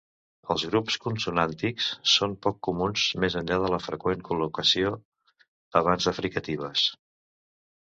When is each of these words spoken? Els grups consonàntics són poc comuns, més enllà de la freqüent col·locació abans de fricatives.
Els 0.53 0.61
grups 0.69 0.95
consonàntics 1.03 1.91
són 2.15 2.33
poc 2.47 2.59
comuns, 2.69 3.05
més 3.27 3.37
enllà 3.45 3.61
de 3.67 3.71
la 3.77 3.83
freqüent 3.91 4.27
col·locació 4.33 4.99
abans 5.85 6.13
de 6.13 6.19
fricatives. 6.23 6.93